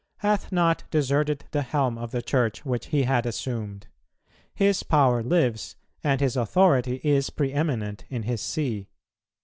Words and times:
"hath 0.21 0.51
not 0.51 0.83
deserted 0.89 1.45
the 1.51 1.61
helm 1.61 1.95
of 1.95 2.09
the 2.09 2.23
Church 2.23 2.65
which 2.65 2.87
he 2.87 3.03
had 3.03 3.27
assumed... 3.27 3.85
His 4.51 4.81
power 4.81 5.21
lives 5.21 5.75
and 6.03 6.19
his 6.19 6.35
authority 6.35 6.99
is 7.03 7.29
pre 7.29 7.53
eminent 7.53 8.05
in 8.09 8.23
his 8.23 8.41
See." 8.41 8.87